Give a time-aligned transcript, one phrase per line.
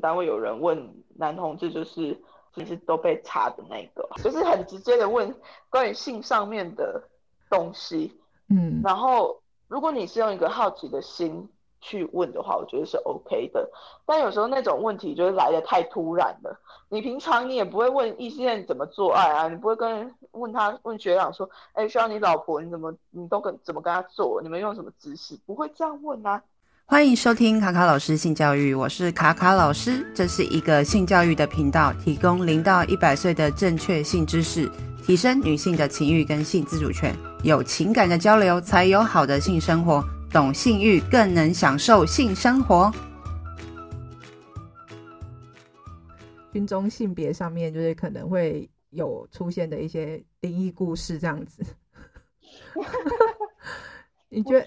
[0.00, 2.18] 单位有人问男同志，就是
[2.54, 5.34] 其实都被查的那个，就是很直接的问
[5.68, 7.02] 关于性上面的
[7.48, 8.18] 东西。
[8.48, 11.48] 嗯，然后如果你是用一个好奇的心
[11.80, 13.70] 去问的话，我觉得是 OK 的。
[14.04, 16.60] 但有时候那种问题就是来的太突然了。
[16.88, 24.42] 你平常你也不会问异性恋怎么做爱啊，你不会跟问他问学长说，哎，需要你老婆你怎么你都跟怎么跟他做？
[24.42, 25.38] 你们用什么姿势？
[25.46, 26.42] 不会这样问啊。
[26.90, 34.68] 欢迎收听卡卡老师性教育，我是卡卡老师，这是一个性教育的频道，提供零到一百岁的正确性知识，
[35.06, 37.14] 提升女性的情欲跟性自主权，
[37.44, 42.92] 有情感的交流才有好的性生活，懂性欲更能享受性生活。
[46.52, 51.64] 军中性别上面就是可能会有出现的一些灵异故事这样子，
[54.28, 54.66] 你觉得？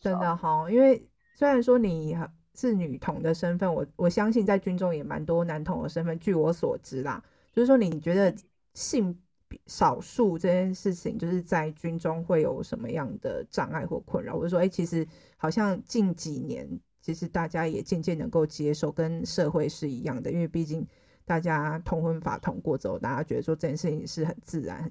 [0.00, 1.00] 真的哈，因为。
[1.34, 2.16] 虽然说你
[2.54, 6.18] 是女童的身份，我我相信在军中也蛮多男童的身份。
[6.18, 8.34] 据我所知啦，就是说你觉得
[8.74, 9.18] 性
[9.66, 14.36] 少数这件事情，就是在军中会有什么样的障碍或困扰？
[14.36, 15.06] 或者说，哎、欸，其实
[15.36, 16.68] 好像近几年，
[17.00, 20.86] 其实大家也渐渐能够接受，跟社会是一样的，因为毕竟
[21.24, 24.90] 大家同婚法通过之后，大家觉得说这件事情是很自然，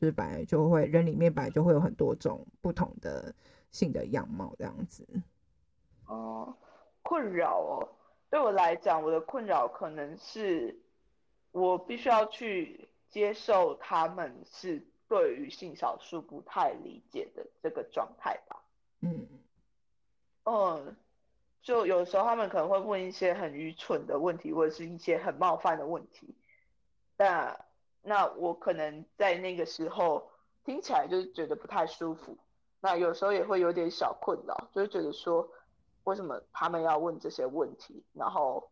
[0.00, 3.34] 就是本来就会人里面本来就会有很多种不同的
[3.70, 5.06] 性的样貌这样子。
[6.06, 6.56] 哦、嗯，
[7.02, 7.88] 困扰哦，
[8.30, 10.78] 对我来讲，我的困扰可能是
[11.52, 18.62] 我必须要去接受他们是对于性少数不太理解的这个状态吧。
[19.00, 19.26] 嗯
[20.44, 20.96] 嗯，
[21.62, 26.34] 就有时候他们可能会问一些很愚蠢的问题，或者是一些很冒犯的问题。
[27.16, 27.56] 那
[28.02, 30.30] 那我可能在那个时候
[30.64, 32.36] 听起来就是觉得不太舒服。
[32.80, 35.48] 那有时候也会有点小困扰，就是觉得说。
[36.04, 38.02] 为什么他们要问这些问题？
[38.12, 38.70] 然后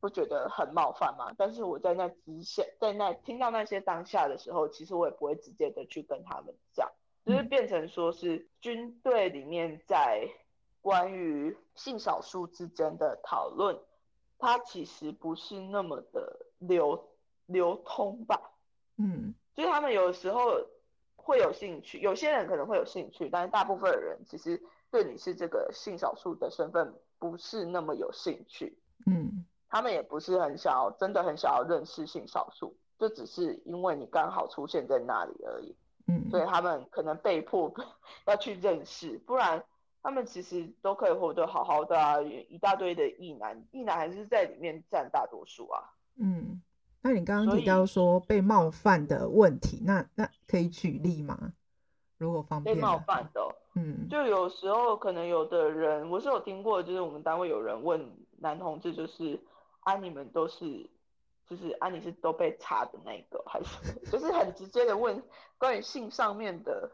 [0.00, 1.32] 不觉得很冒犯吗？
[1.36, 6.90] 但是我在那之下，在那听到那些当下的时候，其实我也不会直接的去跟他们讲，
[7.24, 10.28] 就是变成说是军队里面在
[10.80, 13.78] 关于性少数之间的讨论，
[14.38, 17.08] 它其实不是那么的流
[17.44, 18.52] 流通吧？
[18.96, 20.62] 嗯，就是他们有时候
[21.22, 24.60] 会有兴趣，有些人可能会有兴趣，但是大部分的人其实。
[24.92, 28.76] 对你是这个性少数的身份不是那么有兴趣，
[29.06, 35.76] 嗯，他们也不是很想要，真的很想要认识性少数，就只是因为你刚好出现在那里而已，
[36.08, 37.72] 嗯，所以他们可能被迫
[38.26, 39.64] 要去认识，不然
[40.02, 45.84] 他们其实都可以活得好好的啊，一大堆的异男，异男还是在里面占大多数啊，
[46.16, 46.60] 嗯，
[47.02, 51.52] 那你刚刚提到说被冒犯的问题，那那可以举例吗？
[52.18, 53.40] 如果方便被冒犯的。
[53.76, 58.04] 嗯，就有时候可能有的人，我是有听过，就是我们单位有人问
[58.38, 59.40] 男同志，就是
[59.80, 60.90] 啊，你们都是，
[61.48, 65.22] 就是啊，你是都被查的那个，还是 就是很直接的问
[65.56, 66.90] 关于性上面的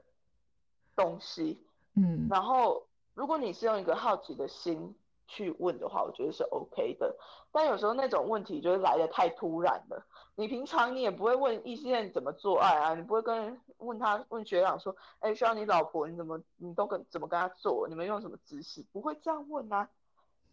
[0.94, 1.58] 东西，
[1.94, 4.94] 嗯，然后如果你是用一个好奇的心
[5.26, 7.16] 去问的话，我觉得是 OK 的，
[7.52, 10.06] 但有时候那种问题就是来的太突然了。
[10.34, 17.88] 你平常你也不会问异性恋怎么做爱啊，你不会跟问他问学长说，哎，需要你老婆你怎么你都跟怎么跟他做？
[17.88, 18.84] 你们用什么姿势？
[18.92, 19.88] 不会这样问啊。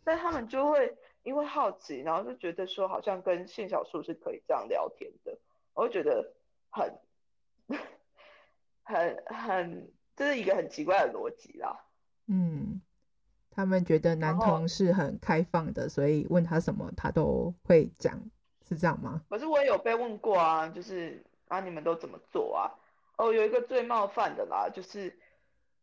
[0.05, 5.37] 但他们就会因为好奇，然后就觉得说好像跟性少数是可以这样聊天的，
[5.73, 6.33] 我会觉得
[6.69, 6.99] 很
[8.83, 11.85] 很很这是一个很奇怪的逻辑啦。
[12.27, 12.81] 嗯，
[13.55, 18.19] 他们觉得男同事很开放的，所以问他什么他都会讲。
[18.65, 19.21] 是这样吗？
[19.29, 22.71] 可是我也有被问过啊，就是啊，你们都怎么做啊？
[23.17, 25.13] 哦，有一个最冒犯的啦，就是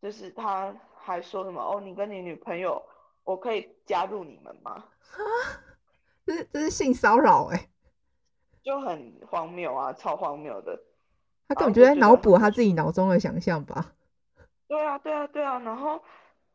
[0.00, 2.82] 就是他还说什么哦，你跟你女朋友，
[3.22, 4.72] 我可以加入你们吗？
[4.72, 5.20] 啊，
[6.24, 7.68] 这是这是性骚扰哎，
[8.62, 10.82] 就很荒谬啊，超荒谬的。
[11.48, 13.92] 他根本就在脑补他自己脑中的想象吧？
[14.66, 15.58] 对啊，对啊，对啊。
[15.58, 16.02] 然后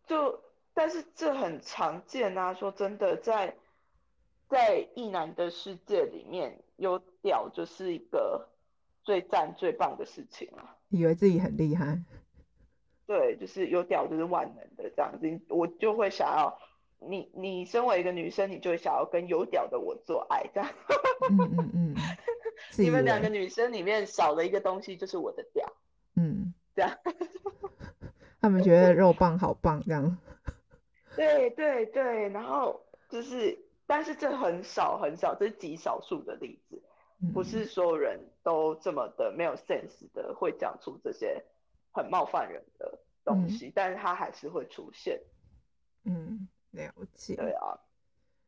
[0.07, 0.41] 就，
[0.75, 3.55] 但是这很常见啊，说真的，在。
[4.47, 8.47] 在异男的世界里面，有屌就是一个
[9.01, 10.77] 最赞最棒的事情啊！
[10.89, 11.99] 以为自己很厉害，
[13.07, 16.59] 对，就是有屌就是万能的这样子，我就会想要
[16.99, 20.69] 你，你身为一个女生，你就会想要跟有屌的我做爱，这样。
[21.31, 21.95] 嗯嗯嗯。
[22.77, 25.73] 你们两个女生里面少了一个东西，就是我的屌。
[26.17, 26.91] 嗯，这样。
[28.39, 30.17] 他们觉得肉棒好棒，这样。
[31.15, 33.57] 对对对，然后就是。
[33.87, 36.81] 但是这很少很少，这是极少数的例子，
[37.31, 41.39] 不是所有人都这么的没有 sense 的会讲出这些
[41.91, 45.21] 很冒犯人的东西，嗯、但是它还是会出现。
[46.05, 47.35] 嗯，了解。
[47.35, 47.77] 对啊，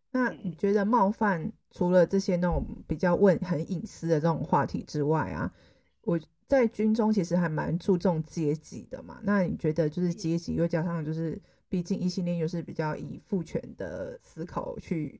[0.10, 5.54] 那你觉得冒犯除了这些那种比较问很隐私的这种话题之外啊，
[6.02, 9.20] 我在军中其实还蛮注重阶级的嘛。
[9.22, 15.20] 那你觉得就是阶级又加上就是，毕竟异性恋又是比较以父权的思考去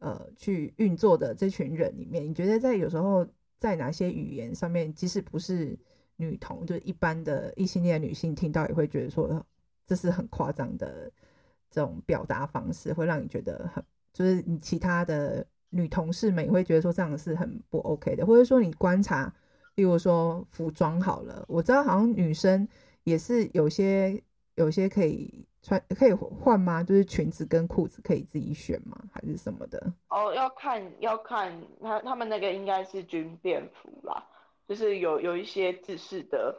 [0.00, 3.26] 呃去运作的这群人里面，你觉得在有时候
[3.58, 5.78] 在哪些语言上面，即使不是
[6.16, 9.44] 女同，就是一般的异性恋女性听到也会觉得说
[9.86, 11.10] 这是很夸张的
[11.70, 13.84] 这种表达方式，会让你觉得很。
[14.12, 19.30] 就是你其他的女同事们也会觉得说这样是很不 OK 的，或者说你观察，
[19.74, 22.66] 例如说服装好了，我知道好像女生
[23.04, 24.22] 也是有些
[24.54, 26.82] 有些可以穿可以换吗？
[26.82, 28.96] 就是裙子跟裤子可以自己选吗？
[29.12, 29.92] 还是什么的？
[30.08, 31.52] 哦，要看要看
[31.82, 34.24] 他他们那个应该是军便服啦，
[34.68, 36.56] 就是有有一些制式的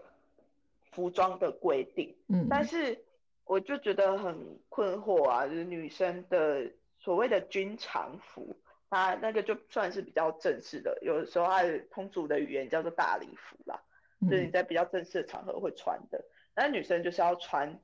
[0.92, 3.01] 服装的规定，嗯，但是
[3.45, 6.69] 我就觉得很困惑啊，就是女生的。
[7.00, 8.57] 所谓的军常服，
[8.89, 13.80] 它那个就算是比较正式的，有的时候它的通俗的语言叫做大礼服啦，
[14.19, 16.19] 嗯、就是你在比较正式的场合会穿的。
[16.56, 17.80] 但女生就是要穿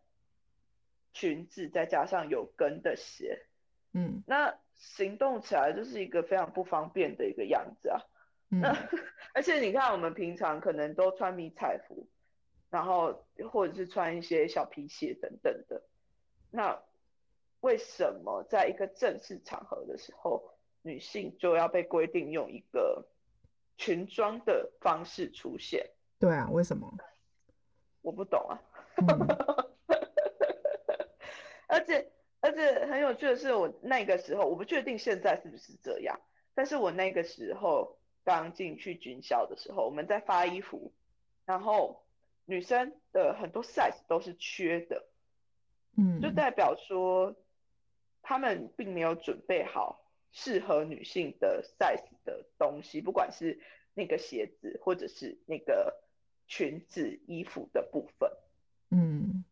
[1.14, 3.46] 裙子，再加上有跟的鞋，
[3.94, 8.02] 嗯，那行动起来就是一个非常不方便的一个样子啊。
[8.50, 8.76] 嗯、那
[9.34, 12.08] 而且你看，我们平常可能都穿迷彩服，
[12.70, 15.84] 然后或者是穿一些小皮鞋等等的，
[16.52, 16.82] 那。
[17.62, 20.52] 为什么在一个正式场合的时候，
[20.82, 23.08] 女性就要被规定用一个
[23.78, 25.90] 裙装的方式出现？
[26.20, 26.94] 对啊，为什么？
[28.02, 28.60] 我不懂啊。
[28.98, 29.63] 嗯、
[31.74, 36.20] 而且而且很有趣的是，我那个时候我不确定现在是不是这样，
[36.54, 40.94] 但是我那个时候刚进去军校的时候，我们在发衣服，
[41.46, 42.06] 然后
[42.46, 45.06] 女生的很多 size 都是缺的，
[45.98, 47.36] 嗯，就代表说。
[48.26, 53.60] 他们并没有准备好适合女性的 size 的东西，不管是
[53.94, 55.94] 那个鞋子或者是那个
[56.48, 58.32] 裙子、衣服的部分。
[58.92, 59.44] 嗯，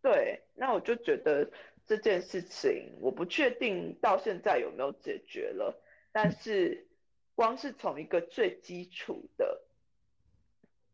[0.00, 0.44] 对。
[0.58, 1.50] 那我就觉得
[1.86, 5.82] 这件事情，我不确定到现在有没有解决了。
[6.12, 6.86] 但是，
[7.34, 9.62] 光是从一个最基础的，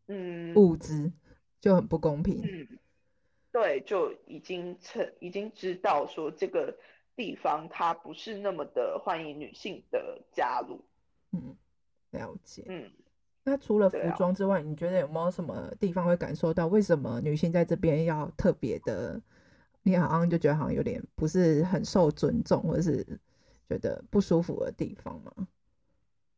[0.07, 1.11] 嗯，物资
[1.59, 2.41] 就很不公平。
[2.43, 2.79] 嗯，
[3.51, 6.77] 对，就已经成已经知道说这个。
[7.17, 10.83] 地方它不是那么的欢迎女性的加入，
[11.31, 11.55] 嗯，
[12.11, 12.91] 了解，嗯，
[13.41, 19.21] 那除了服装之外，啊、你觉得有没有什么地方会感受到为什么女性在这边要特别的？
[19.85, 23.05] 你好像就觉得好像有点不是很受尊重，或者是
[23.69, 25.47] 觉得不舒服的地方吗？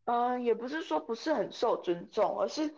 [0.03, 2.73] 嗯，也不是说不是很受尊重，而是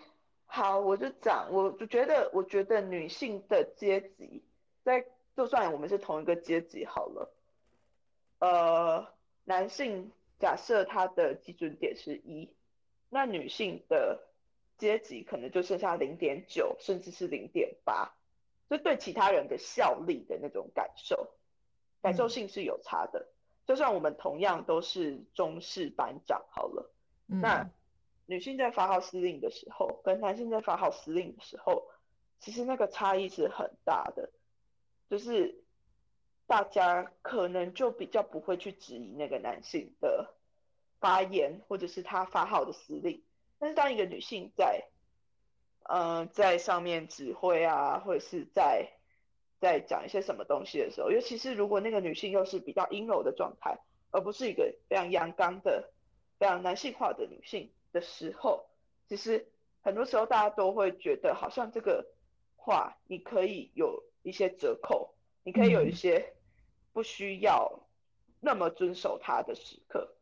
[0.45, 4.43] 好，我就讲，我就觉得，我觉得女性的阶级
[4.83, 5.03] 在，
[5.35, 7.31] 就算我们是同一个阶级好了。
[8.37, 9.07] 呃，
[9.45, 12.47] 男性假设他的基准点是一，
[13.09, 14.21] 那女性的
[14.77, 18.13] 阶级可能就剩下零点九，甚至是零点八，
[18.69, 21.31] 就对其他人的效力的那种感受，
[22.01, 23.19] 感受性是有差的。
[23.19, 23.31] 嗯、
[23.67, 26.91] 就算我们同样都是中式班长好了，
[27.27, 27.69] 嗯、那
[28.25, 31.87] 女性在发号施令的时候，跟男性在发号施令的时候，
[32.39, 34.29] 其实那个差异是很大的，
[35.09, 35.63] 就是。
[36.49, 40.33] 大家可能就比较不会去质疑那个男性的
[40.99, 43.21] 发言，或者是他发号的司令。
[43.59, 44.89] 但是当一个女性在，嗯、
[45.89, 48.91] 呃，在上面指挥啊，或者是在
[49.59, 53.79] 在讲一些什么东西的时候，尤其是如果那个女性又是比较阴柔的状态，
[54.11, 55.89] 而不是一个非常阳刚的、
[56.37, 58.67] 非常男性化的女性的时候，
[59.07, 59.47] 其实
[59.81, 62.05] 很多时候大家都会觉得，好像这个
[62.55, 66.33] 话你可以有一些折扣，你可以有一些。
[66.91, 67.79] 不需要
[68.41, 70.15] 那么遵守他的时刻，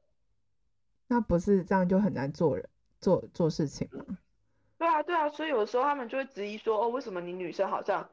[1.07, 2.69] 那不是这样就很难做人
[2.99, 4.05] 做做事情吗？
[4.77, 8.09] 对啊，对啊，所以有时候他们就会质疑说：“哦，为什么你女生好像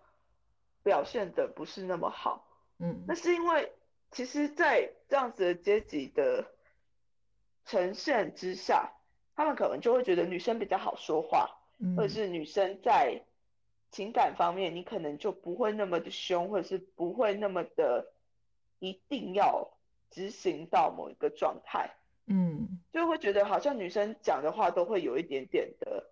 [0.83, 2.47] 表现的不是那么好？”
[2.79, 3.73] 嗯，那是因为
[4.11, 6.45] 其实，在这样子的阶级的
[7.65, 8.93] 呈现之下，
[9.37, 13.23] 他们可能就会觉得女生比较好说话，嗯，或者是女生在
[13.91, 18.11] 情感方面，你可能就不会那么的凶，或者是不会那么的。
[18.81, 19.71] 一定要
[20.11, 21.95] 执行到某一个状态，
[22.27, 26.05] 嗯，就会觉得好像女生讲的话都会有一点点的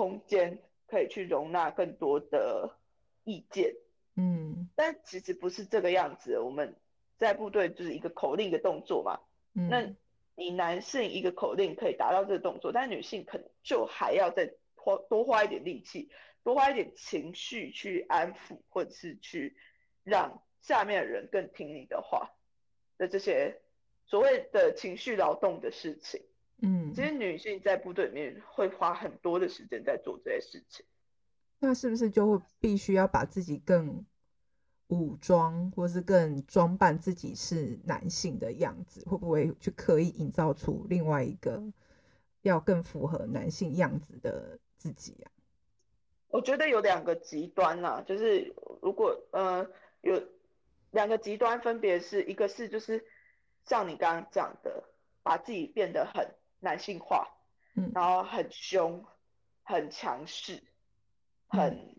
[0.00, 2.74] 空间，可以去容纳更多的
[3.24, 3.74] 意见，
[4.16, 6.38] 嗯，但其实不是这个样子。
[6.38, 6.74] 我们
[7.18, 9.20] 在部队就是一个口令的动作嘛，
[9.54, 9.94] 嗯，那
[10.34, 16.08] 你男性一个口令可以达到这个动作，但女性可能就还要再花多花一点力气，
[16.42, 19.54] 多花一点情绪去安抚，或者是去
[20.02, 20.42] 让。
[20.62, 22.32] 下面的人更听你的话
[22.98, 23.62] 的这些
[24.04, 26.20] 所谓的情绪劳动的事情。
[26.62, 30.84] 嗯，其实女性在部队里面会花很多的时间在做这些事情。
[31.58, 34.04] 那是不是就会必须要把自己更
[34.88, 39.04] 武装，或是更装扮自己是男性的样子？
[39.08, 41.62] 会不会去刻意营造出另外一个
[42.42, 45.30] 要更符合男性样子的自己啊？
[46.28, 49.66] 我觉得有两个极端啊，就是如果呃
[50.00, 50.22] 有
[50.90, 53.04] 两个极端，分别是一个是就是
[53.64, 54.84] 像你刚刚讲的，
[55.22, 56.34] 把自己变得很。
[56.60, 57.26] 男性化，
[57.74, 59.04] 嗯，然后很凶，
[59.62, 60.62] 很强势，
[61.48, 61.96] 很、嗯、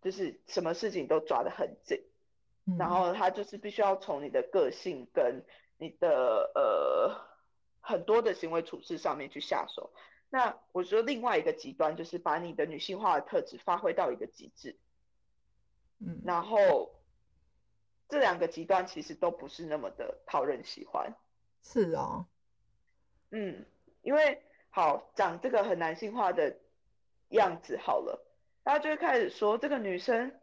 [0.00, 2.00] 就是什么事情都抓得很紧，
[2.64, 5.44] 嗯，然后他就是必须要从你的个性跟
[5.76, 7.26] 你的呃
[7.80, 9.92] 很多的行为处事上面去下手。
[10.30, 14.78] 那我觉得另外一个极端就是把你的女性化的特质发挥到一个极致，
[15.98, 16.94] 嗯，然后
[18.08, 21.12] 这两个极端其实都不是那么的讨人喜欢，
[21.62, 22.26] 是哦，
[23.30, 23.66] 嗯。
[24.02, 26.56] 因为好讲这个很男性化的
[27.28, 28.24] 样子好了，
[28.62, 30.38] 大家就会开始说这个女生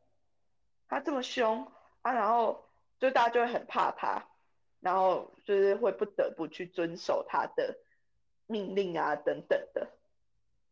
[0.87, 1.71] 她这么凶
[2.01, 2.69] 啊，然后
[2.99, 4.27] 就大家就会很怕她，
[4.79, 7.77] 然后就是会不得不去遵守她的
[8.47, 9.89] 命令啊等等的，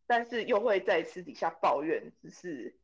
[0.06, 2.76] 但是又会在私底下抱怨，只是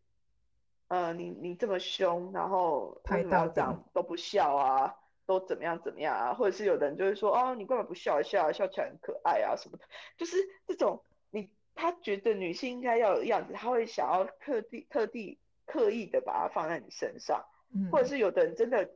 [0.88, 4.96] 呃你你这么凶，然后为什么要这样都不笑啊？
[5.30, 6.34] 都怎么样怎么样啊？
[6.34, 8.50] 或者是有的人就会说哦，你干嘛不笑一笑？
[8.50, 9.84] 笑起来很可爱啊什么的，
[10.16, 18.90] 就是这种你他觉得女性应该要有的样子，他会想要特地特地刻意的把它放在你身上，嗯，或者是有的人真的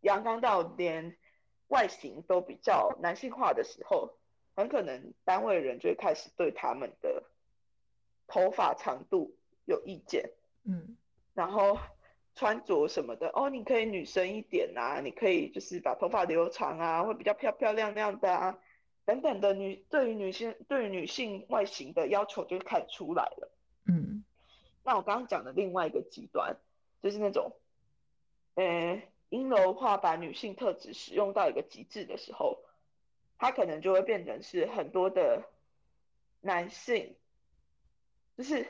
[0.00, 1.14] 阳刚到连
[1.68, 4.16] 外形都比较男性化的时候，
[4.54, 7.22] 很可能单位的人就会开始对他们的
[8.26, 10.30] 头发长度有意见，
[10.64, 10.96] 嗯，
[11.34, 11.78] 然后。
[12.38, 18.58] 穿着什么的哦，你可以女生一点啊，你可以就是把头发留长啊，会比较漂漂亮亮的啊，
[19.06, 23.50] 等等的女对于女性对于女性外形的要求就看出来了。
[23.86, 24.22] 嗯，
[24.84, 26.58] 那我刚刚讲的另外一个极端
[27.02, 27.52] 就是那种，
[28.54, 32.58] 呃，阴柔化把女性特质使用到一个极致的时候，
[33.38, 35.42] 它可能就会变成是很多的
[36.42, 37.16] 男性，
[38.36, 38.66] 就是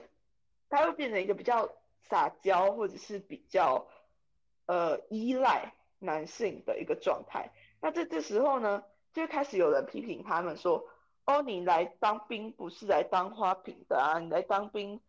[0.68, 1.68] 它会变成一个比较。
[2.08, 3.86] 撒娇或者是比较
[4.66, 8.82] 呃依赖男性的一个状态，那在这时候呢，
[9.12, 10.86] 就开始有人批评他们说
[11.25, 15.00] ：“哦，你来当兵不是来当花瓶的啊，你来当兵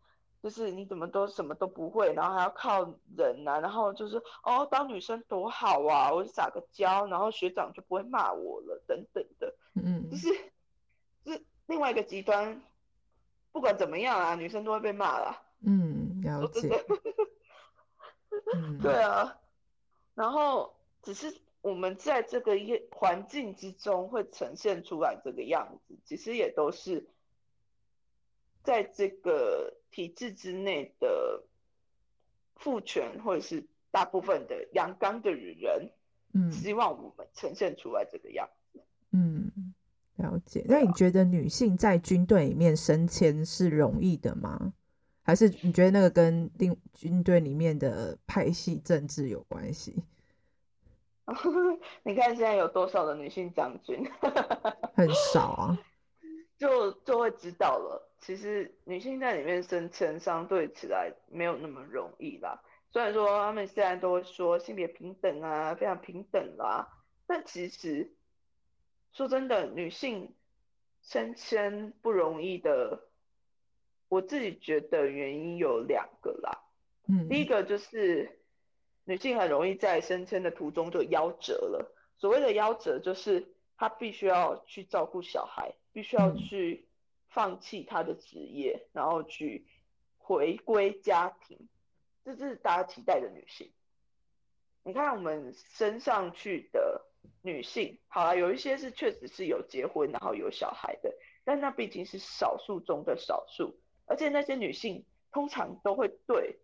[0.42, 10.28] 就是你怎么都什么都不会，然后还要靠人啊，然后就是哦，当女生多好啊，我就撒个娇，然后学长就不会骂我了，等等的。”嗯，就是
[11.26, 12.62] 是另外一个极端，
[13.52, 15.42] 不管怎么样啊，女生都会被骂啦。
[15.60, 16.70] 嗯，了解。
[18.80, 19.38] 对啊，
[20.14, 22.52] 然后只是我们在这个
[22.90, 27.06] 环境之中会呈现出来这个样子，其实也都是
[28.62, 31.44] 在这个体制之内的
[32.56, 35.90] 父权或者是大部分的阳刚的人，
[36.32, 38.80] 嗯，希望我们呈现出来这个样子。
[39.10, 39.74] 嗯，
[40.16, 40.64] 了解。
[40.68, 44.72] 那你觉得女性在军队里面升迁是容易的吗？
[45.28, 50.02] 还是你觉得那个跟另军队里面的派系政治有关系？
[52.02, 54.02] 你看现在有多少的女性将军？
[54.96, 55.78] 很少啊，
[56.56, 58.10] 就就会知道了。
[58.18, 62.58] 其实女性在里面升迁相对起来没有那么容易啦。
[62.90, 66.88] 虽然说他们现在都说性别平等啊，非常平等啦，
[67.26, 68.14] 但其实
[69.12, 70.32] 说真的，女性
[71.02, 73.07] 升迁不容易的。
[74.08, 76.64] 我自己觉得原因有两个啦，
[77.08, 78.40] 嗯，第一个就是
[79.04, 81.94] 女性很容易在升迁的途中就夭折了。
[82.16, 86.88] 所谓的夭折，就是她必须要去照顾小孩，必须要去
[87.28, 89.66] 放弃她的职业，然后去
[90.16, 91.68] 回归家庭，
[92.24, 93.70] 这是大家期待的女性。
[94.84, 97.02] 你看我们升上去的
[97.42, 103.78] 女性，好啦，有一些是确实是有结婚然后有小孩的，但那毕竟是少数中的少数。
[104.08, 106.58] 而且那些女性通常都会对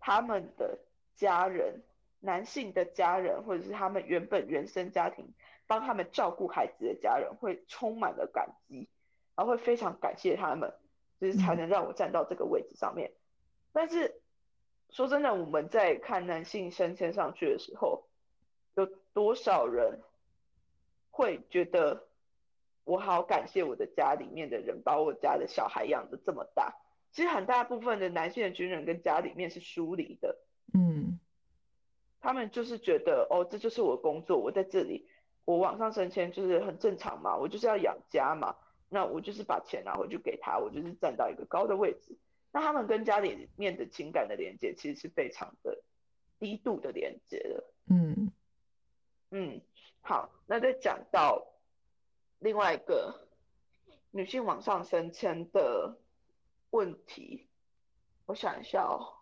[0.00, 0.78] 他们的
[1.14, 1.82] 家人、
[2.18, 5.32] 男性的家人，或者是他们原本原生家庭
[5.66, 8.88] 帮他们照顾孩子的家人，会充满了感激，
[9.36, 10.72] 然后会非常感谢他们，
[11.20, 13.12] 就是才能让我站到这个位置上面。
[13.72, 14.20] 但是
[14.90, 18.04] 说真的，我们在看男性升迁上去的时候，
[18.74, 20.00] 有多少人
[21.10, 22.08] 会觉得？
[22.84, 26.74] 我好感谢我的家里面的人把我家的小孩养得这么大。
[27.12, 30.38] 其实很大部分的男性的军人跟家里面是疏离的，
[30.72, 31.20] 嗯，
[32.20, 35.06] 他们就是觉得哦，这就是我的工作，我在这里
[35.44, 38.56] 我往上升迁就是很正常嘛，我就是要养家嘛，
[38.88, 42.16] 那我就是把钱拿回去给他，我就是站到一个高的位置。
[42.50, 45.82] 那他们跟家里面的情感的连接其实是非常的
[46.38, 47.64] 低度的连接的。
[47.90, 48.32] 嗯
[49.30, 49.60] 嗯，
[50.00, 51.46] 好，那再讲到
[52.42, 53.28] 另外一个
[54.10, 55.96] 女性往上升迁的
[56.70, 57.46] 问题，
[58.26, 59.14] 我想一下哦，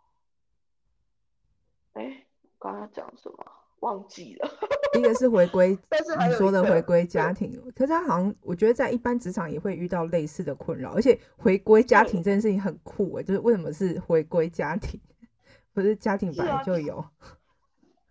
[1.93, 3.39] 哎，我刚刚讲什么？
[3.81, 4.51] 忘记了。
[4.95, 15.01] 一个是回归， 但是你说的回归家庭，可是他好像我觉得在一般职场也会遇到类似的困扰，而且回归家庭这件事情很酷哎，就是为什么是回归家庭，
[15.73, 16.99] 不是家庭本来就有？
[16.99, 17.13] 啊、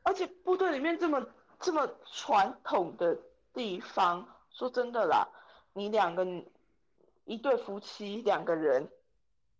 [0.04, 1.24] 而且部队里面这么
[1.60, 3.20] 这么传统的
[3.54, 4.28] 地方，
[4.60, 5.28] 说真的啦，
[5.74, 6.28] 你两个
[7.25, 8.88] 一对夫妻两个人，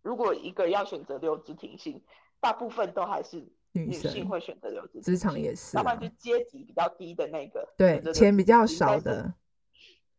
[0.02, 2.00] 如果一个要选择留职停薪，
[2.38, 3.44] 大部分都还是。
[3.72, 9.32] 女性会选择留职，职场也是、啊，要不然就阶级比较低的那个，对，钱比较少的，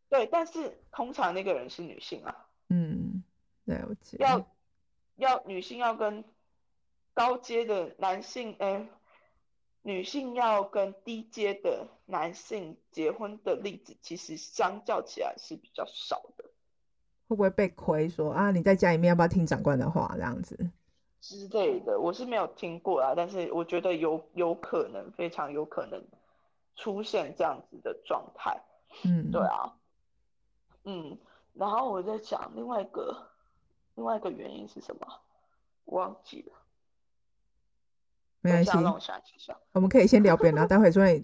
[0.08, 3.22] 对，但是通常那个人是女性啊，嗯，
[3.66, 4.50] 了解，要
[5.18, 6.24] 要女性要跟
[7.14, 8.88] 高阶的男性，哎、呃，
[9.84, 16.46] 女性要跟低阶的男性结婚的例子，其实相较起来是比较少的。
[17.28, 18.52] 会不会被亏说啊？
[18.52, 20.12] 你在家里面要不要听长官的话？
[20.16, 20.70] 这样子。
[21.22, 26.04] 之类的，我是没有听过啊，但是我觉得有有可能，非常有可能
[26.76, 28.62] 出现这样子的状态。
[29.04, 29.74] 嗯，对啊，
[30.84, 31.18] 嗯，
[31.54, 33.16] 然后我在想另外一个
[33.96, 35.08] 另外一个原因是什么？
[35.86, 36.54] 忘记了。
[38.41, 38.71] 没关系，
[39.71, 41.24] 我们可以先聊别的，然后待会说你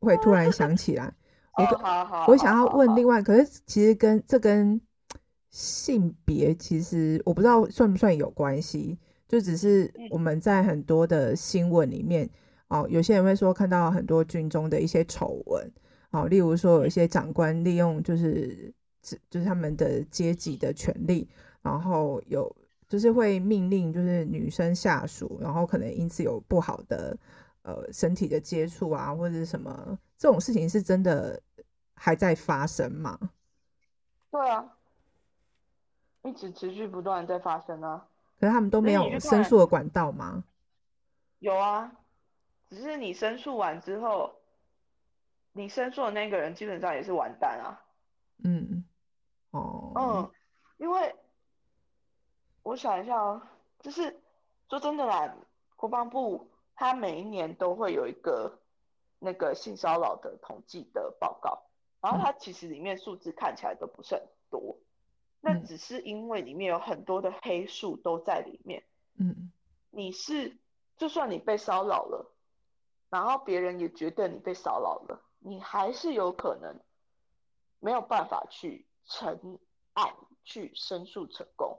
[0.00, 1.12] 会突然想起来。
[1.56, 4.80] 我好好，我想要问另外，可是其实跟这跟
[5.50, 8.98] 性别其实我不知道算不算有关系。
[9.26, 12.28] 就只是我们在很多的新闻里面，
[12.68, 15.72] 哦，有些人会说看到很多军中的一些丑闻，
[16.10, 21.28] 哦，例如说有一些长官利用就是就是他们的阶级的权利，
[21.62, 22.54] 然后有
[22.88, 27.16] 就是会命令就是女生下属，然后可能因此有不好的
[27.62, 31.40] 呃身体的接触啊，或者是什么这种事情是真的
[31.94, 33.18] 还在发生吗？
[34.30, 34.76] 对啊，
[36.22, 38.06] 一直持续不断在发生啊。
[38.40, 40.44] 可是他们都没有申诉的管道吗？
[41.38, 41.92] 有啊，
[42.68, 44.34] 只是你申诉完之后，
[45.52, 47.80] 你申诉的那个人基本上也是完蛋啊。
[48.42, 48.84] 嗯，
[49.52, 50.30] 哦，嗯，
[50.78, 51.14] 因为
[52.64, 53.40] 我想一下哦，
[53.78, 54.20] 就是
[54.68, 55.36] 说真的啦，
[55.76, 58.58] 国防部它每一年都会有一个
[59.18, 61.62] 那个性骚扰的统计的报告，
[62.00, 64.78] 然后它其实里面数字看起来都不是很多。
[65.40, 68.82] 那只是因为里面有很多的黑数都在里面。
[69.18, 69.52] 嗯，
[69.90, 70.56] 你是
[70.96, 72.32] 就算你被骚扰了，
[73.10, 76.80] 然后别人也觉得你被骚扰了，你还是有可能
[77.78, 79.58] 没有办法去成
[79.92, 81.78] 案去申诉成功，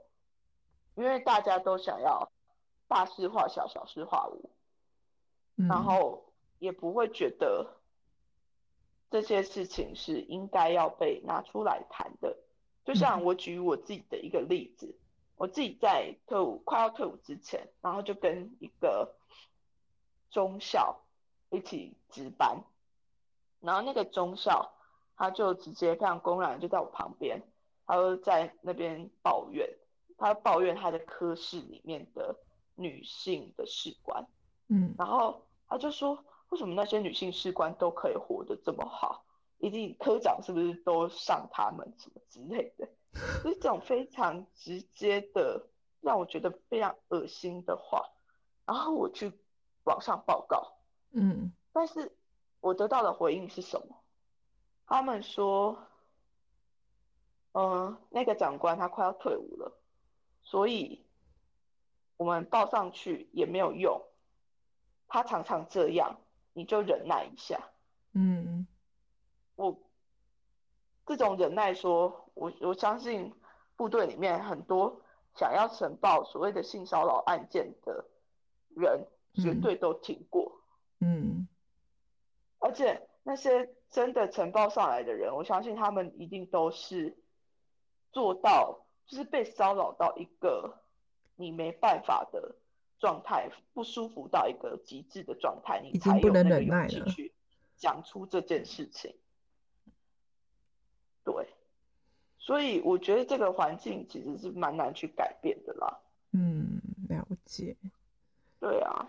[0.96, 2.32] 因为大家都想要
[2.88, 4.50] 大事化小，小事化无，
[5.68, 6.24] 然后
[6.58, 7.76] 也不会觉得
[9.10, 12.36] 这些事情是应该要被拿出来谈的。
[12.84, 15.02] 就像我举我自己的一个例子，嗯、
[15.36, 19.14] 我自己在退伍快要退伍之前，然后就跟一个
[20.30, 21.00] 中校
[21.50, 22.62] 一起值班，
[23.60, 24.72] 然后那个中校
[25.16, 27.42] 他就直接非常公然就在我旁边，
[27.86, 29.68] 他就在那边抱怨，
[30.16, 32.36] 他抱怨他的科室里面的
[32.74, 34.26] 女性的士官，
[34.68, 39.24] 嗯，然后他就说，为什么那些女性士官都可以活得这么好？
[39.58, 42.86] 一定科长是不是都上他们什么之类的？
[43.42, 45.66] 就是这种非常直接的，
[46.02, 48.06] 让我觉得非常恶心的话。
[48.66, 49.32] 然后我去
[49.84, 50.76] 网上报告，
[51.12, 52.14] 嗯，但是
[52.60, 53.96] 我得到的回应是什么？
[54.86, 55.78] 他们说，
[57.52, 59.72] 嗯、呃，那个长官他快要退伍了，
[60.46, 61.04] 所以
[62.16, 64.00] 我们报上去也没有用。
[65.08, 66.20] 他常常这样，
[66.52, 67.58] 你就忍耐一下。
[68.12, 68.66] 嗯。
[69.56, 69.76] 我
[71.04, 73.34] 这种忍耐说，说我我相信
[73.74, 75.00] 部队里面很多
[75.34, 78.04] 想要呈报所谓的性骚扰案件的
[78.74, 80.60] 人，绝对都听过。
[81.00, 81.48] 嗯，
[82.58, 87.16] 而且那些真的呈报上来的人，我相信他们一定都是
[88.12, 90.78] 做到，就是被骚扰到一个
[91.36, 92.54] 你没办法的
[92.98, 97.32] 状态，不舒服到一个极致的状态，你才有那个勇气去
[97.76, 99.14] 讲出这件事情。
[101.24, 101.48] 对，
[102.38, 105.98] 所以我觉得这个环境其实是蛮难去改变的啦。
[106.32, 107.76] 嗯，了解。
[108.58, 109.08] 对啊，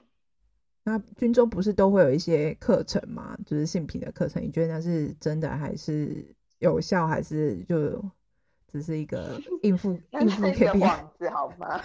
[0.83, 3.37] 那军中不是都会有一些课程吗？
[3.45, 6.25] 就是性平的课程，你觉得那是真的还是
[6.59, 8.03] 有效，还是就
[8.67, 11.81] 只是一个 应付应付 KPI 网子好吗？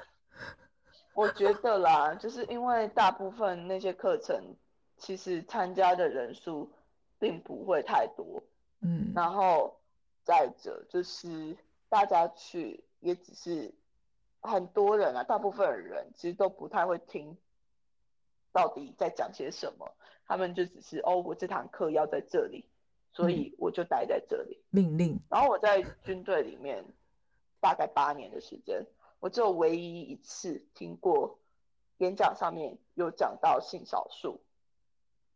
[1.14, 4.56] 我觉得啦，就是因为大部分那些课程，
[4.96, 6.70] 其实参加的人数
[7.18, 8.42] 并不会太多，
[8.80, 9.78] 嗯，然后
[10.22, 11.56] 再者就是
[11.88, 13.74] 大家去也只是
[14.40, 17.36] 很多人啊，大部分的人其实都不太会听。
[18.52, 19.94] 到底在讲些什么？
[20.26, 22.64] 他们就只是哦，我这堂课要在这里，
[23.12, 24.62] 所以我就待在这里。
[24.70, 25.18] 命令。
[25.28, 26.84] 然后我在军队里面
[27.60, 28.84] 大概八年的时间，
[29.18, 31.38] 我只有唯一一次听过
[31.98, 34.40] 演讲上面有讲到性少数，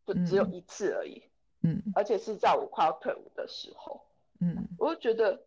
[0.07, 1.23] 就只有一次而已。
[1.63, 1.83] 嗯。
[1.95, 4.01] 而且是在我快要退伍的时候。
[4.41, 4.69] 嗯。
[4.79, 5.43] 我就觉得，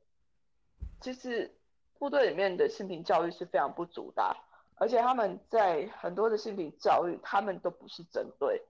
[1.02, 1.56] 其实
[1.98, 4.36] 部队里面的性平教育是非常不足的啊。
[4.80, 8.62] 而且他们在很多的性平教育，他们都不是针对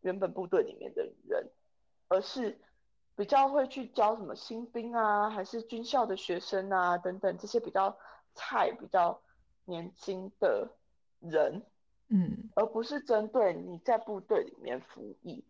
[0.00, 1.48] 原本部队里面的人，
[2.08, 2.58] 而是
[3.14, 7.96] 比较会去教什么新兵啊，还是军校的学生啊等等这些比较
[8.34, 9.20] 菜、比较
[9.64, 10.68] 年轻的
[11.20, 11.62] 人，
[12.08, 15.44] 嗯，而不是针对你在部队里面服役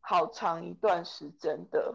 [0.00, 1.94] 好长一段时间的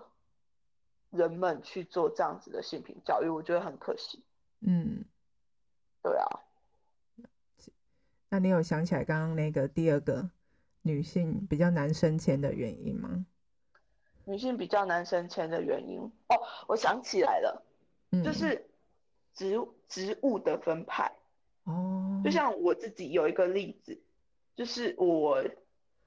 [1.10, 4.24] 人们去做这样子的性平教育，我觉得很可惜。
[4.62, 5.04] 嗯，
[6.02, 6.26] 对啊。
[8.30, 10.30] 那你有想起来刚刚那个第二个
[10.84, 13.26] 女性比较难升迁的原因吗？
[14.25, 16.36] 女性比较难升迁的原因哦，
[16.67, 17.63] 我想起来了，
[18.12, 18.69] 嗯、就是
[19.34, 21.12] 职职务的分派
[21.63, 22.21] 哦。
[22.23, 24.01] 就像我自己有一个例子，
[24.55, 25.43] 就是我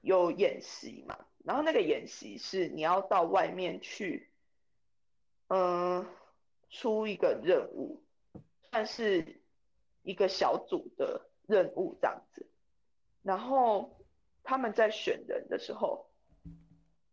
[0.01, 4.29] 有演习嘛，然后那个演习是你要到外面去，
[5.47, 6.07] 嗯、呃，
[6.69, 8.01] 出一个任务，
[8.71, 9.41] 算是
[10.03, 11.29] 一个小组的。
[11.47, 12.47] 任务这样子，
[13.21, 13.99] 然后
[14.43, 16.04] 他们在选人的时候，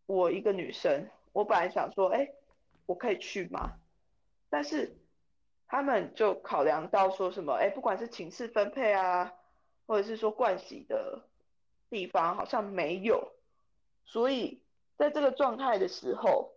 [0.06, 2.30] 我一个女生，我本来想说，哎，
[2.86, 3.72] 我可以去吗？
[4.50, 4.96] 但是
[5.66, 9.32] 他们就考量到说什么，哎，不管是寝室分配啊，
[9.86, 11.22] 或者是说盥洗的
[11.88, 13.32] 地方好像没有，
[14.04, 14.60] 所以
[14.96, 16.52] 在这个状态的时候，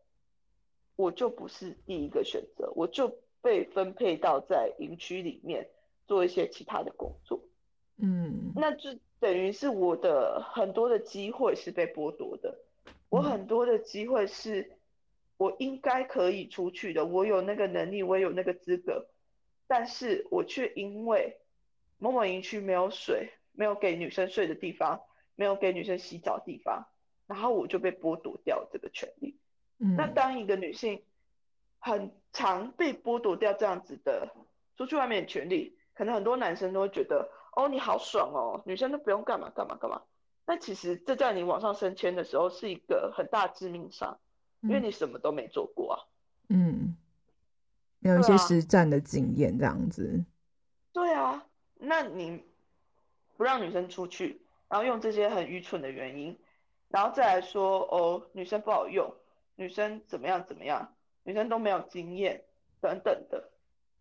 [0.95, 5.69] 我就不是第一个选择，我就被分配到在营区里面
[6.07, 7.39] 做一些其他的工作。
[7.97, 8.89] 嗯，那就
[9.21, 12.59] 等于是我的很多的机会是被剥夺的，
[13.09, 14.77] 我很多的机会是
[15.37, 19.07] 我应该可以出去的，我有那个能力，我有那个资格，
[19.67, 21.37] 但是我却因为
[21.97, 25.01] 某某营区没有水，没有给女生睡的地方，
[25.35, 26.87] 没有给女生洗澡的地方，
[27.27, 29.37] 然后我就被剥夺掉这个权利。
[29.79, 31.03] 嗯，那当一个女性
[31.79, 34.33] 很常被剥夺掉这样子的
[34.77, 37.29] 出去外面的权利，可能很多男生都会觉得。
[37.57, 40.01] 哦，你好爽哦，女生都不用干嘛干嘛干嘛。
[40.45, 44.19] 那其实这在你往上升迁的时候是一个很大致命伤，
[44.61, 45.97] 因为你什么都没做过啊。
[46.49, 46.95] 嗯，
[47.99, 50.23] 没有一些实战的经验这样子。
[50.93, 52.43] 对啊，那你
[53.37, 56.39] 不让女生出去，然后用这些很愚蠢的原因，
[56.89, 59.13] 然后再来说哦，女生不好用，
[59.55, 62.43] 女生怎么样怎么样，女生都没有经验
[62.79, 63.49] 等等的，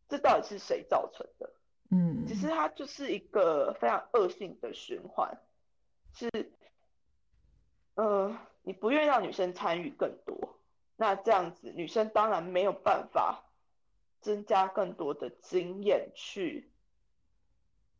[0.08, 1.50] 这到底是谁造成的？
[1.90, 5.36] 嗯，其实它就是一个非常恶性的循环，
[6.14, 6.30] 是，
[7.94, 10.56] 呃，你不愿意让女生参与更多，
[10.96, 13.44] 那这样子女生当然没有办法
[14.20, 16.70] 增加更多的经验去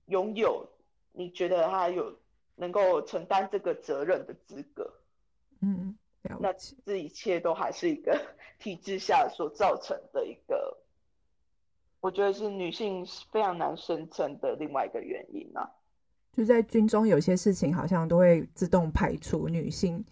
[0.06, 0.68] 拥有
[1.12, 2.16] 你觉得她有
[2.54, 4.94] 能够承担这个责任的资格。
[5.60, 5.96] 嗯，
[6.40, 6.52] 那
[6.84, 8.20] 这一切都还是一个
[8.58, 10.78] 体制下所造成的一个。
[12.00, 15.72] 我觉得是女性非常难生存的另外一个原因啊，
[16.36, 20.04] 就在军中有些事情好像都会自动排除女性，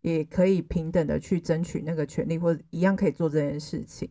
[0.00, 4.08] 也可以平等的去争取那个权利，或者一样可以做这件事情。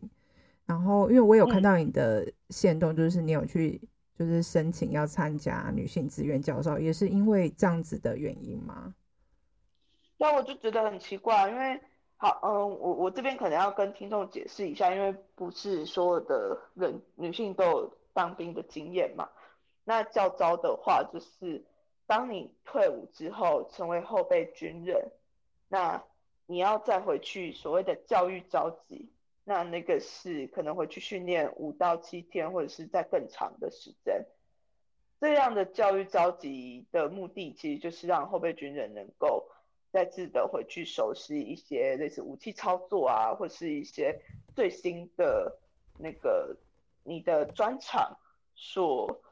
[0.66, 3.80] 然后，因为我有看到你的限动，就是你有去
[4.18, 8.94] 就是申请要参加女性志愿教授，也是因为这样子的原因吗？
[10.16, 11.80] 那我就觉得很奇怪，因为。
[12.20, 12.50] 好，嗯，
[12.80, 19.28] 我我这边可能要跟听众解释一下，因为不是所有的人女性都有当兵的经验嘛。
[19.88, 21.64] 那教招的话，就是
[22.06, 25.10] 当你退伍之后成为后备军人，
[25.66, 26.04] 那
[26.44, 29.10] 你要再回去所谓的教育召集，
[29.44, 34.26] 那那个是可能回去训练五到七天，或者是在更长的时间。
[35.20, 39.48] 这样的教育召集的目的，其实就是让后备军人能够。
[39.90, 44.20] 再次的回去熟悉一些类似武器操作啊，或是一些
[44.54, 45.58] 最新的
[45.98, 46.54] 那个
[47.04, 48.18] 你的专长
[48.54, 49.22] 所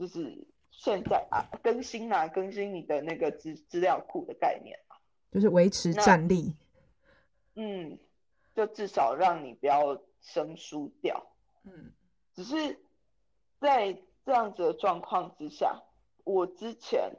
[0.00, 4.96] 就是现在啊更新啊更新你的那个资资料库的概念啊，
[5.30, 6.56] 就是维持战力。
[7.54, 7.98] 嗯，
[8.54, 11.26] 就至少让你不要生疏掉。
[11.64, 11.92] 嗯，
[12.32, 12.80] 只是
[13.60, 13.92] 在
[14.24, 15.82] 这样子的状况之下，
[16.24, 17.12] 我之前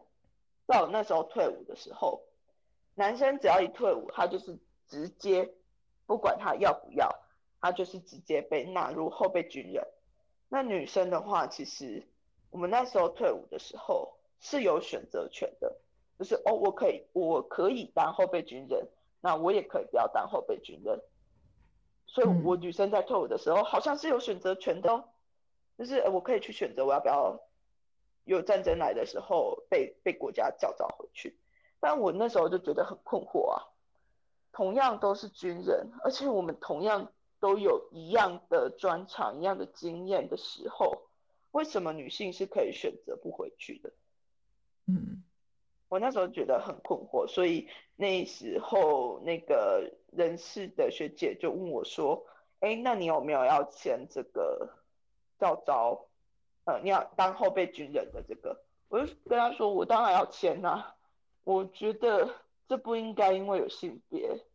[0.65, 2.23] 在我那时候退伍的时候，
[2.95, 5.53] 男生只要一退伍，他就是直接
[6.07, 7.07] 不管他要不要，
[7.59, 9.85] 他就是直接被纳入后备军人。
[10.49, 12.07] 那女生的话，其实
[12.51, 15.75] 我们那时候退伍的时候是有选择权的，
[16.19, 18.87] 就是哦，我可以，我可以当后备军人，
[19.19, 21.01] 那我也可以不要当后备军人。
[22.05, 25.05] 所以，我女生在退伍的时候好像是有选择权的哦，
[25.77, 27.39] 就是我可以去选择我要不要
[28.25, 31.39] 有战争来的时候被被国家叫召回去。
[31.79, 33.63] 但我那时候就觉得很困惑啊，
[34.51, 37.11] 同样都是军人，而且我们同样。
[37.41, 41.07] 都有一样的专长、一样的经验的时候，
[41.51, 43.93] 为什么女性是可以选择不回去的？
[44.87, 45.23] 嗯，
[45.89, 52.25] 我那时候觉得很困惑，所以那时候那个人事的学姐就问我说
[52.61, 54.77] ：“哎，那你有没有要签这个
[55.39, 56.07] 教招？
[56.65, 60.95] 呃，你要当后备军人的这个？”我就跟她说：“我当然要签啊，
[61.43, 62.35] 我觉得
[62.67, 64.45] 这不应该因为有性别。”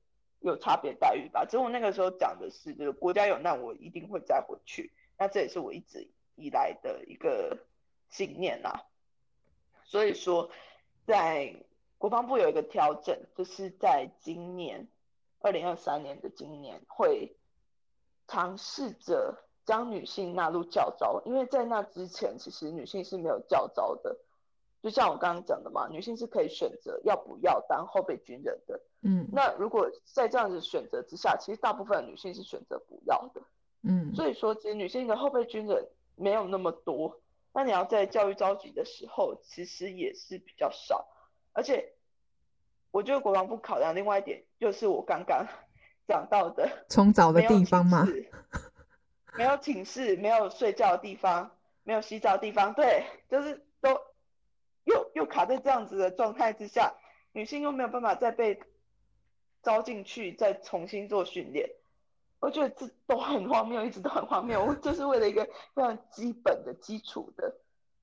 [0.41, 1.45] 有差别待遇吧？
[1.45, 4.93] 只是我那个时候讲的是，就是国家有难，我一定会再回去。
[5.19, 7.59] 那这也是我一直以来的一个
[8.09, 8.83] 信念啊。
[9.85, 10.51] 所以说，
[11.07, 11.65] 在
[11.99, 14.87] 国防部有一个调整，就是在今年
[15.41, 17.37] 二零二三年的今年，会
[18.27, 24.19] 尝试着将女性纳入教招，因为在那之前，其实女性是没有教招的。
[24.83, 28.81] 就像我刚刚讲的嘛，女性是可以选择要不要当后备军人的。
[29.03, 33.41] 嗯，那如果在这样子选择之下，其实大部分的女性是选择不要的。
[33.83, 37.21] 嗯，所以说其实女性的后备军人没有那么多。
[37.53, 41.07] 那你要在教育召集的时候，其实也是比较少。
[41.53, 41.95] 而且，
[42.91, 45.47] 我觉得国防部考量另外一点，就是我刚刚
[46.09, 48.05] 讲到的，冲澡的地方吗？
[49.39, 54.01] 没有寝室，没有睡觉的地方，没有洗澡的地方，对，就是都。
[54.85, 56.95] 又又卡在这样子的状态之下，
[57.33, 58.63] 女性又没有办法再被
[59.61, 61.69] 招进去，再重新做训练，
[62.47, 64.65] 我觉得这都很荒谬，一直都很荒谬。
[64.65, 67.53] 我就是为了一个非常基本的基础的，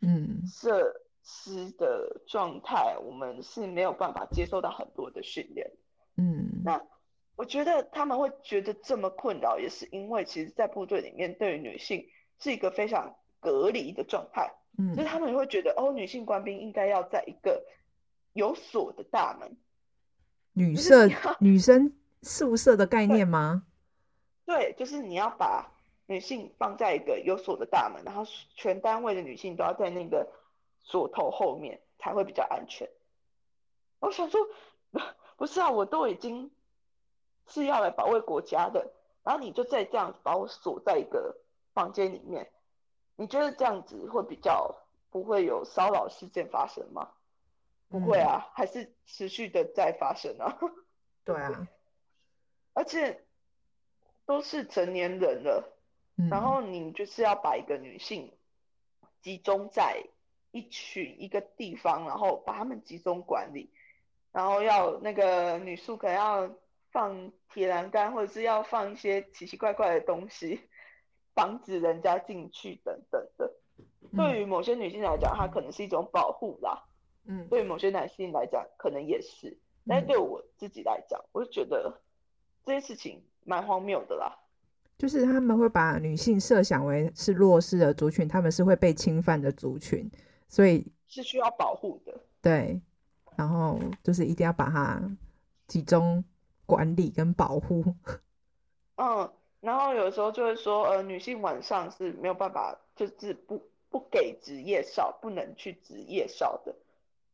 [0.02, 5.72] 嗯，设施的状态，我们是没有办法接受到很多的训练。
[6.18, 6.86] 嗯，那
[7.38, 12.06] 我觉得他们会觉得这么困扰，也是因为其实，在部队里面，对于女性
[12.38, 14.54] 是一个非常隔离的状态。
[14.78, 17.64] 嗯，所以他们会觉得，哦，女性官兵应该要在一个
[18.34, 19.56] 有锁的大门，
[20.52, 21.08] 女舍、
[21.40, 23.64] 女生宿舍的概念吗？
[24.46, 25.72] 对，就是你要把
[26.06, 28.24] 女性放在一个有锁的大门，然后
[28.56, 30.32] 全单位的女性都要在那个
[30.84, 32.90] 锁头后面才会比较安全。
[34.00, 34.42] 我想说，
[35.38, 36.52] 不是啊，我都已经
[37.48, 38.92] 是要来保卫国家的，
[39.24, 41.38] 然后你就再这样把我锁在一个
[41.74, 42.52] 房间里面。
[43.16, 44.76] 你觉得这样子会比较
[45.10, 47.12] 不会有骚扰事件发生吗？
[47.88, 50.58] 不会啊，还是持续的在发生啊。
[51.24, 51.68] 对啊，
[52.74, 53.24] 而且
[54.26, 55.78] 都是成年人了，
[56.30, 58.32] 然后你就是要把一个女性
[59.22, 60.04] 集中在
[60.52, 63.70] 一群一个地方，然后把他们集中管理，
[64.32, 66.50] 然后要那个女宿可能要
[66.92, 70.62] 放铁栏杆，或者是要放一些奇奇怪怪的东西。
[71.36, 73.52] 防止人家进去等等的，
[74.16, 76.84] 对于某些女性来讲，它可能是一种保护啦。
[77.26, 79.58] 嗯，对于某些男性来讲，可能也是。
[79.88, 82.00] 但是对我自己来讲，我就觉得
[82.64, 84.38] 这些事情蛮荒谬的啦。
[84.98, 90.10] 就是他们会把女性设想为是弱势的族群，他们是会被侵犯的族群，
[90.48, 92.14] 所以是需要保护的。
[92.42, 92.82] 对，
[93.36, 95.02] 然后就是一定要把它
[95.68, 96.24] 集中
[96.66, 97.84] 管理跟保护。
[98.98, 99.30] 嗯。
[99.64, 106.76] 然后有时候就会说，呃，女性晚上是没有办法，就是不不给值夜哨，不能去值夜哨的，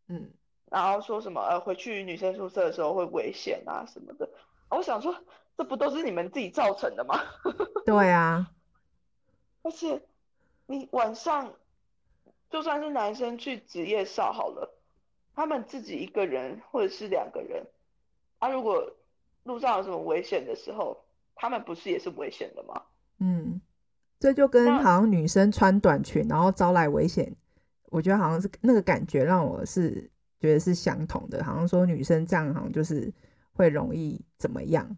[0.09, 0.29] 嗯，
[0.69, 4.29] 然后说什么，呃，回去女生宿舍的时候会危险啊什么的。
[4.69, 5.15] 我想说，
[5.59, 7.19] 这不都是你们自己造成的吗？
[7.85, 8.49] 对啊，
[9.61, 10.01] 而且
[10.67, 11.53] 你晚上
[12.49, 14.73] 就算是男生去值夜哨好了，
[15.35, 17.67] 他们自己一个人或者是两个人，
[18.37, 18.89] 啊，如果
[19.43, 21.03] 路上有什么危险的时候。
[21.41, 22.81] 他们不是也是危险的吗？
[23.19, 23.61] 嗯，
[24.19, 27.33] 这就跟好像女生穿短裙然后招来危险，
[27.85, 33.09] 我觉得好像是那个感觉让我是觉得是相同的，好像说女生这样好像就是
[33.53, 34.97] 会容易怎么样，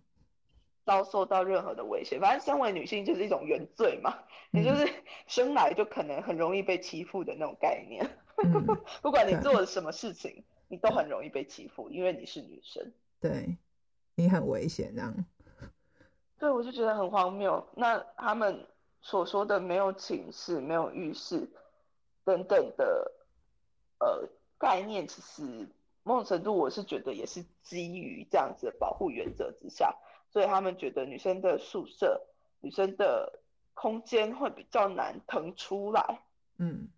[0.92, 2.20] 遭受到任何的威胁。
[2.20, 4.20] 反正身为女性就是一种原罪嘛，
[4.52, 4.94] 也、嗯、就是
[5.26, 8.06] 生来就可能很容易被欺负的那种概念。
[8.44, 8.66] 嗯、
[9.02, 12.92] 不管你做了什么事情，你都很容易被欺负，因为你是女生。
[13.22, 13.58] 对，
[14.16, 15.16] 你很危险，这样。
[16.38, 17.66] 对，我就觉得很荒谬。
[17.74, 18.68] 那他们
[19.02, 21.48] 所说的没有寝室、没有浴室
[22.26, 23.12] 等等的
[24.00, 24.28] 呃
[24.58, 25.70] 概念，其实
[26.04, 29.96] 某种程度我是觉得也是基于这样子的保护原则之下，
[30.32, 32.22] 所以他们觉得女生的宿舍、
[32.62, 33.40] 女生的
[33.76, 36.24] 空间会比较难腾出来。
[36.58, 36.90] 嗯。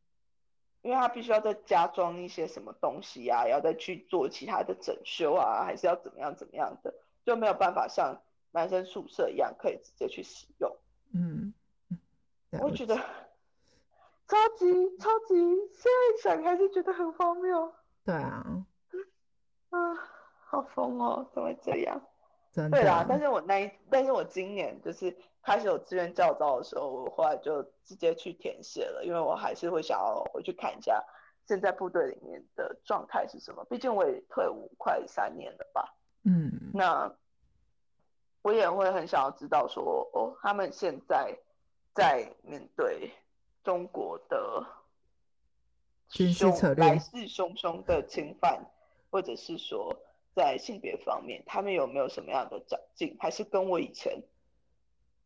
[0.82, 6.94] 因为他必须要再加装一些什么东西啊，要再去做其他的整修啊，还是要怎么样怎么样的，
[7.26, 10.76] 就没有办法像男生宿舍一样可以直接去使用。
[11.14, 11.54] 嗯，
[12.60, 15.36] 我觉得超级超级，
[15.72, 17.74] 现在想还是觉得很荒谬。
[18.04, 18.66] 对啊，
[19.70, 19.96] 啊，
[20.48, 22.02] 好疯哦，怎么会这样？
[22.54, 22.78] 真的。
[22.78, 25.14] 对啦，但是我那一，但是我今年就是。
[25.46, 31.04] 开始有志愿教招的时候，我后来就直接去填写了，因为我还是会想要回去看一下
[31.46, 33.62] 现在部队里面的状态是什么。
[33.66, 35.94] 毕竟我也退伍快三年了吧。
[36.24, 37.14] 嗯，那
[38.42, 41.38] 我也会很想要知道说，哦，他们现在
[41.94, 43.12] 在面对
[43.66, 44.66] 中国的
[46.08, 48.66] 军事策略，来势汹汹的侵犯，
[49.12, 49.94] 或者是说
[50.36, 54.24] 在性别方面，他们有没有什么样的长进，还是跟我以前。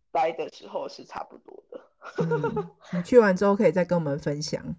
[0.09, 1.81] 待的时候是差不多的。
[2.17, 4.75] 嗯， 你去完之后可以再跟我们分享。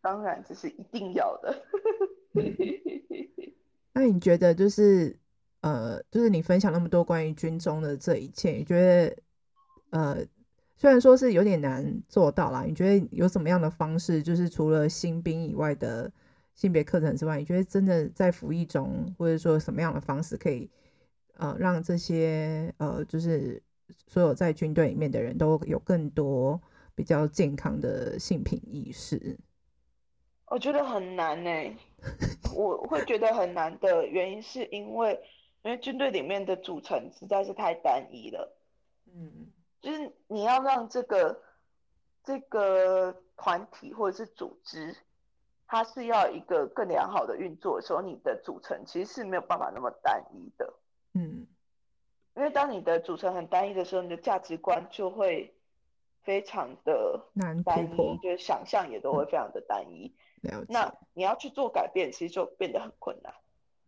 [0.00, 1.62] 当然，这是一定要的。
[3.92, 5.18] 那你觉得，就是
[5.60, 9.16] 呃，就是你分享那么多关于军中的这一切，你觉得
[9.90, 10.24] 呃，
[10.76, 16.10] 虽然说是有点难做到啦，你觉得有什么样的方式，就是除了新兵以外的
[16.54, 20.70] 性别课程之外，你觉得真的在服役中，或者说什么样的方式可以
[21.36, 23.62] 呃让这些呃就是。
[24.06, 26.60] 所有在军队里面的人都有更多
[26.94, 29.36] 比较健康的性品意识，
[30.46, 31.76] 我觉得很难呢、欸。
[32.54, 35.20] 我会觉得很难的原因是因为，
[35.64, 38.56] 因为军队里面的组成实在是太单一了。
[39.12, 39.48] 嗯，
[39.80, 41.42] 就是你要让这个
[42.22, 44.96] 这个团体或者是组织，
[45.70, 50.74] 它是要一个更良好的运作的时候，你的组成其实是没有办法那么单一的。
[51.14, 51.46] 嗯。
[52.34, 55.54] 因为当你的组成很单一的时候，你的价值观就会
[56.22, 60.12] 非常的难单一，就是想象也都会非常的单一。
[60.42, 60.66] 了解。
[60.68, 63.32] 那你要去做改变，其实就变得很困难。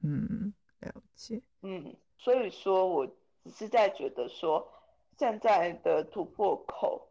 [0.05, 1.43] 嗯，了解。
[1.63, 3.05] 嗯，所以说我
[3.43, 4.73] 只是在觉得说，
[5.19, 7.09] 现在的突破口，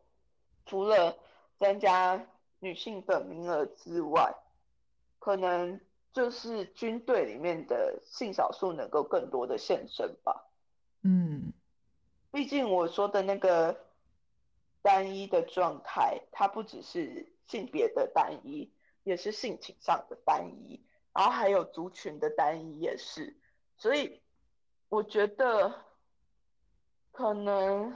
[0.66, 1.18] 除了
[1.60, 2.26] 增加
[2.60, 4.34] 女性的名额之外，
[5.22, 5.80] 可能
[6.12, 10.50] 就是军队里面的性少数能够更多的现身吧。
[11.04, 11.54] 嗯，
[12.32, 13.86] 毕竟我说的那个
[14.82, 23.40] 单一的状态，它不只是性别的单一，也是性情上的单一，然后还有族群的单一也是。
[23.78, 24.24] 所以
[24.90, 25.72] 我觉得，
[27.12, 27.96] 可能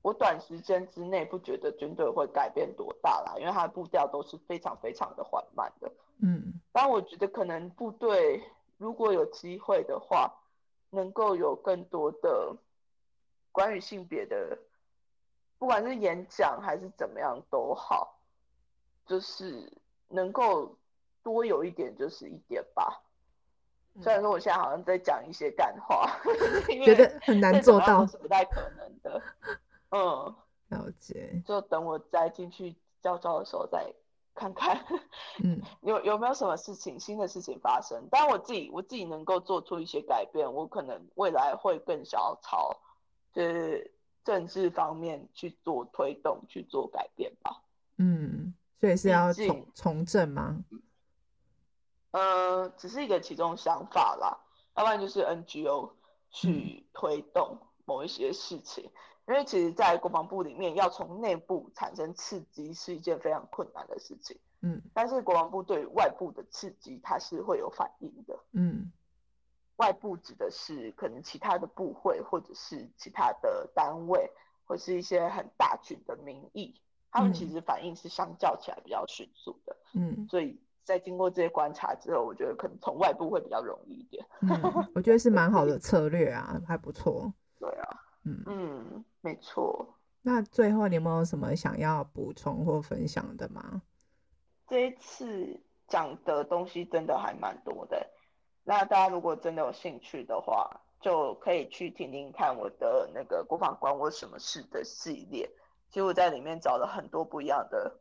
[0.00, 5.92] 我短时间之内不觉得军队会改变多大啦，因为它的步调都是非常非常的缓慢的。
[6.22, 8.42] 嗯，但我觉得可能部队
[8.78, 10.32] 如果有机会的话。
[10.90, 12.56] 能够有更多的
[13.50, 14.56] 关于性别的，
[15.58, 18.16] 不管是演讲还是怎么样都好，
[19.04, 19.70] 就是
[20.08, 20.74] 能够
[21.24, 23.02] 多有一点就是一点吧。
[24.00, 26.08] 虽然说我现在好像在讲一些干话，
[26.84, 29.22] 觉得很难做到，是不太可能的。
[29.90, 30.34] 嗯，
[30.68, 31.42] 了解。
[31.44, 33.92] 就等我再进去教招的时候再。
[34.36, 34.84] 看看，
[35.42, 38.06] 嗯， 有有没有什么事情，新的事情发生？
[38.10, 42.76] 当然我自己我自己能够做出一些改变，我可能未来会更想要朝
[43.32, 47.62] 就是政治方面去做推动，去做改变吧。
[47.96, 50.62] 嗯，所以是要从从政吗？
[52.12, 54.38] 呃，只是一个其中想法啦，
[54.76, 55.90] 要不然就是 NGO
[56.30, 58.84] 去推动某一些事情。
[58.84, 58.90] 嗯
[59.28, 64.38] 因为其实，在国防部里面，要从内部产生刺激是一件非常困难的事情。
[64.62, 68.38] 嗯，但是国防部对外部的刺激，它是会有反应的。
[68.52, 68.92] 嗯，
[69.76, 74.30] 外部指的是可能其他的部会，或者是其他的单位，
[74.64, 76.80] 或是一些很大群的民意，
[77.10, 79.76] 他们其实反应是相较起来比较迅速的。
[79.94, 84.24] 嗯，所以在经过这些观察之后，我觉得可能从外部会比较容易一点。
[84.42, 87.32] 嗯，我觉得是蛮好的策略啊，还不错。
[87.58, 88.02] 对啊。
[88.28, 89.84] 嗯嗯，没错。
[90.22, 93.82] 那最后你有没有什么想要补充或分享的吗？
[94.68, 98.08] 这一次讲的东西真的还蛮多的。
[98.62, 105.50] 那大家如果真的有兴趣的话，就可以去听听看我的那个国防关我什么事的系列。
[105.90, 107.92] 其实我在里面找了很多不一样的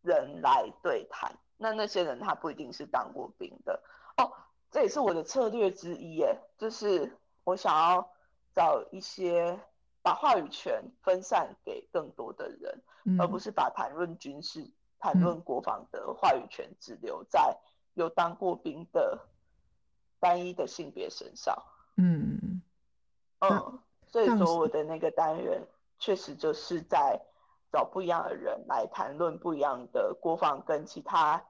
[0.00, 1.30] 人来对谈。
[1.58, 3.82] 那那些人他不一定是当过兵的
[4.16, 4.32] 哦，
[4.70, 8.10] 这也是我的策略之一耶，就是我想要
[8.54, 9.58] 找一些
[10.02, 17.56] 把话语权分散给更多的人，嗯、而不是把谈论军事、谈论国防的话语权只留在
[17.94, 19.18] 有当过兵的
[20.18, 21.56] 单一的性别身上。
[21.96, 22.62] 嗯
[23.40, 25.62] 嗯，所以说我的那个单元
[25.98, 27.20] 确实就是在
[27.70, 31.44] 找不一样的人来谈论不一样的国防跟其他。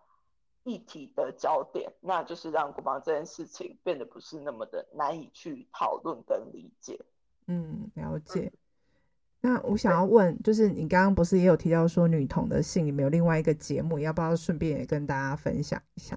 [0.63, 7.01] 议题的焦点，那就是让国防这件事情变得不是那么的难以去讨论跟理解。
[7.51, 8.53] 嗯，了解。
[9.41, 16.17] 那我想要问，就是你刚刚不是也有提到说女童的性里面有另外一个节目，要不要顺便也跟大家分享一下？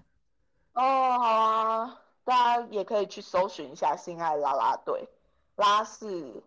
[0.74, 5.08] 哦，好啊，大家也可以去搜寻一下“性爱拉拉队”，
[5.58, 6.44] 拉是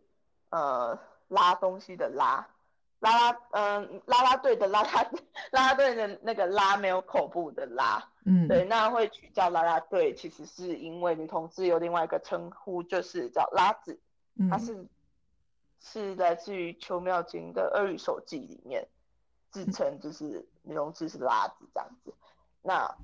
[0.51, 0.97] 呃
[1.29, 2.47] 拉东西的拉。
[3.01, 5.03] 拉拉，嗯，拉拉队的拉拉，
[5.53, 13.99] 拉拉队的那个拉没有口部的拉，嗯，对，那会取叫拉拉队，其实是因为女同志有另外一个称呼，就是叫拉子，嗯、
[14.51, 14.87] 它是
[15.81, 18.87] 是来自于《邱妙金的二语手记》里面
[19.51, 22.15] 自称就是女同志是拉子这样子。
[22.63, 22.97] 那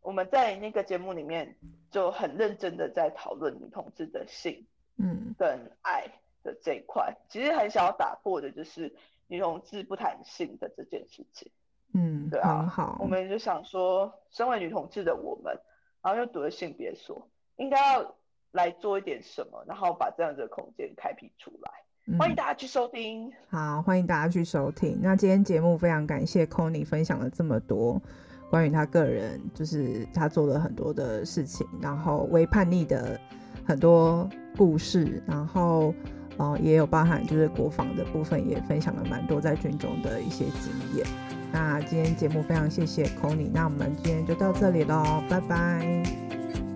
[0.00, 1.56] 我们在那个节目里面
[1.90, 4.66] 就很认真的在讨论女同志的性，
[4.96, 6.10] 嗯，跟爱。
[6.44, 8.94] 的这一块，其实很想要打破的就是
[9.28, 11.50] 女同志不谈性的这件事情。
[11.94, 12.98] 嗯，对啊，很好。
[13.00, 15.58] 我们就想说，身为女同志的我们，
[16.02, 17.26] 然后又读了性别所，
[17.56, 18.14] 应该要
[18.54, 21.70] 来做一点什么，然后把这样的空间开辟出来。
[22.06, 22.18] 嗯。
[22.18, 23.30] 欢迎大家去收听。
[23.50, 24.98] 好，欢迎大家去收听。
[25.02, 28.00] 那今天节目非常感谢 Connie 分享了这么多
[28.48, 33.20] 关于他个人，就是他做了很多的事情，然后微叛逆的
[33.66, 34.26] 很多
[34.56, 35.92] 故事，然后。
[36.36, 41.06] 哦，也有包含就是国防的部分，也分享了蛮多在军中的一些经验。
[41.52, 46.02] 那今天节目非常谢谢 Connie，那我们今天就到这里喽，拜拜，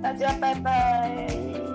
[0.01, 1.68] 大家拜拜。